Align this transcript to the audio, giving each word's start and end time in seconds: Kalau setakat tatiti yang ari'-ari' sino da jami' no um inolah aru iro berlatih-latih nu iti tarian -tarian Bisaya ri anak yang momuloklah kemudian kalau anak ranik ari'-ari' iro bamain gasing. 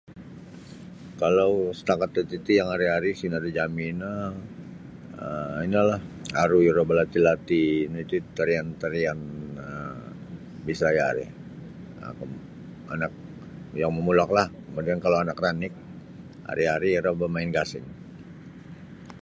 Kalau 1.21 1.51
setakat 1.77 2.09
tatiti 2.15 2.53
yang 2.59 2.69
ari'-ari' 2.75 3.15
sino 3.21 3.37
da 3.43 3.49
jami' 3.57 3.91
no 4.01 4.13
um 5.25 5.53
inolah 5.67 6.01
aru 6.43 6.57
iro 6.69 6.81
berlatih-latih 6.89 7.69
nu 7.91 7.97
iti 8.05 8.17
tarian 8.37 8.67
-tarian 8.81 9.19
Bisaya 10.65 11.07
ri 11.17 11.25
anak 12.93 13.11
yang 13.81 13.91
momuloklah 13.95 14.47
kemudian 14.65 14.99
kalau 15.05 15.17
anak 15.23 15.37
ranik 15.45 15.73
ari'-ari' 16.51 16.91
iro 16.99 17.11
bamain 17.21 17.49
gasing. 17.57 17.85